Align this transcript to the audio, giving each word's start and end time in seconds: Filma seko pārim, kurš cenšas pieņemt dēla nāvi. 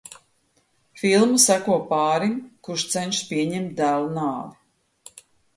Filma 1.01 1.41
seko 1.43 1.75
pārim, 1.91 2.33
kurš 2.69 2.87
cenšas 2.97 3.29
pieņemt 3.35 3.77
dēla 3.83 4.11
nāvi. 4.17 5.27